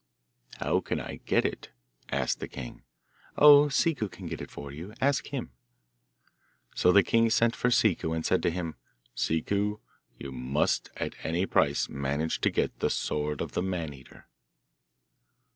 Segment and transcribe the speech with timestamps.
[0.59, 1.69] 'How can I get it?'
[2.09, 2.81] asked the king.
[3.37, 5.51] 'Oh, Ciccu can get it for you; ask him.'
[6.73, 8.73] So the king sent for Ciccu and said to him,
[9.15, 9.79] 'Ciccu,
[10.17, 14.25] you must at any price manage to get the sword of the Man eater.